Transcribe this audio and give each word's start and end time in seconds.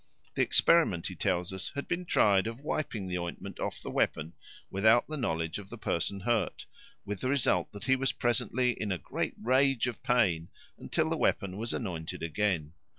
The 0.33 0.41
experiment, 0.41 1.05
he 1.05 1.15
tells 1.15 1.53
us, 1.53 1.69
had 1.75 1.87
been 1.87 2.05
tried 2.05 2.47
of 2.47 2.61
wiping 2.61 3.07
the 3.07 3.19
ointment 3.19 3.59
off 3.59 3.83
the 3.83 3.91
weapon 3.91 4.33
without 4.71 5.07
the 5.07 5.15
knowledge 5.15 5.59
of 5.59 5.69
the 5.69 5.77
person 5.77 6.21
hurt, 6.21 6.65
with 7.05 7.19
the 7.19 7.29
result 7.29 7.71
that 7.73 7.85
he 7.85 7.95
was 7.95 8.11
presently 8.11 8.71
in 8.71 8.91
a 8.91 8.97
great 8.97 9.35
rage 9.39 9.85
of 9.85 10.01
pain 10.01 10.49
until 10.79 11.07
the 11.07 11.17
weapon 11.17 11.55
was 11.55 11.71
anointed 11.71 12.23
again. 12.23 12.73